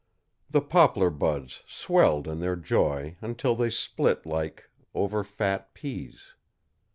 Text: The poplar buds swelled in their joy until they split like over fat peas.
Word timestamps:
The 0.49 0.61
poplar 0.61 1.11
buds 1.11 1.63
swelled 1.67 2.27
in 2.27 2.39
their 2.39 2.55
joy 2.55 3.17
until 3.21 3.53
they 3.55 3.69
split 3.69 4.25
like 4.25 4.67
over 4.95 5.23
fat 5.23 5.75
peas. 5.75 6.33